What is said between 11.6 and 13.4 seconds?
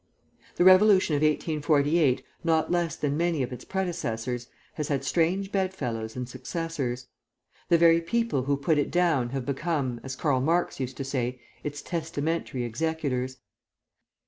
its testamentary executors.